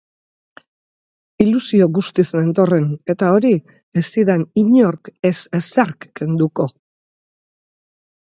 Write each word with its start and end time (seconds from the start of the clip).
Ilusio 1.43 1.87
guztiz 1.97 2.25
nentorren 2.37 2.87
eta 3.15 3.29
hori 3.35 3.51
ez 4.01 4.03
zidan 4.17 4.47
inork 4.63 5.13
ez 5.31 5.35
ezerk 5.61 6.09
kenduko. 6.23 6.67